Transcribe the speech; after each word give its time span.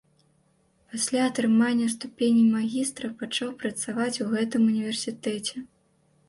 Пасля 0.93 1.19
атрымання 1.31 1.89
ступені 1.95 2.41
магістра 2.55 3.11
пачаў 3.19 3.53
працаваць 3.61 4.11
у 4.25 4.29
гэтым 4.33 4.61
універсітэце. 4.73 5.55